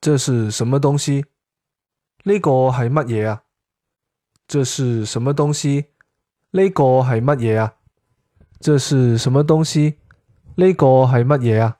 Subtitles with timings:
[0.00, 1.24] 这是什么东西？
[2.24, 3.42] 呢个系乜嘢啊？
[4.46, 5.86] 这是什么东西？
[6.52, 7.74] 呢个系乜嘢啊？
[8.60, 9.98] 这是什么东西？
[10.56, 11.77] 呢个系乜嘢啊？